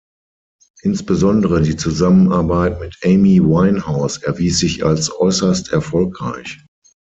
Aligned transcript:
Insbesondere 0.81 1.61
die 1.61 1.75
Zusammenarbeit 1.75 2.79
mit 2.79 2.97
Amy 3.05 3.39
Winehouse 3.39 4.17
erwies 4.23 4.57
sich 4.57 4.83
als 4.83 5.11
äußerst 5.15 5.71
erfolgreich. 5.71 6.59